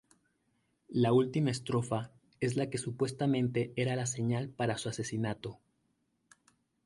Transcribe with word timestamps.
La 0.89 1.13
última 1.13 1.51
estrofa 1.51 2.09
es 2.39 2.55
la 2.55 2.71
que 2.71 2.79
supuestamente 2.79 3.71
era 3.75 3.95
la 3.95 4.07
señal 4.07 4.49
para 4.49 4.79
su 4.79 4.89
asesinato. 4.89 5.59